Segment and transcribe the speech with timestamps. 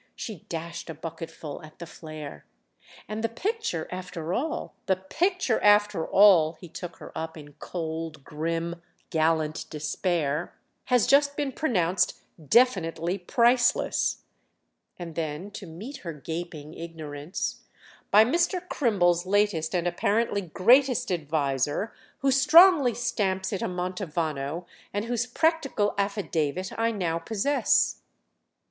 [0.15, 2.43] —she dashed a bucketful at the flare.
[3.07, 8.81] "And the picture after all——!" "The picture after all"—he took her up in cold grim
[9.11, 14.23] gallant despair—"has just been pronounced definitely priceless."
[14.97, 17.57] And then to meet her gaping ignorance:
[18.09, 18.67] "By Mr.
[18.69, 25.93] Crimble's latest and apparently greatest adviser, who strongly stamps it a Mantovano and whose practical
[25.99, 28.01] affidavit I now possess."